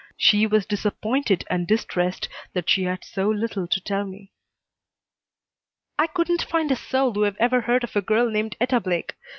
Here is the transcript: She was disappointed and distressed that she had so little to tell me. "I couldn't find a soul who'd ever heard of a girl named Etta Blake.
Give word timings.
She 0.17 0.47
was 0.47 0.65
disappointed 0.65 1.45
and 1.47 1.67
distressed 1.67 2.27
that 2.53 2.71
she 2.71 2.85
had 2.85 3.03
so 3.05 3.29
little 3.29 3.67
to 3.67 3.79
tell 3.79 4.03
me. 4.03 4.31
"I 5.99 6.07
couldn't 6.07 6.41
find 6.41 6.71
a 6.71 6.75
soul 6.75 7.13
who'd 7.13 7.35
ever 7.37 7.61
heard 7.61 7.83
of 7.83 7.95
a 7.95 8.01
girl 8.01 8.27
named 8.27 8.55
Etta 8.59 8.79
Blake. 8.79 9.13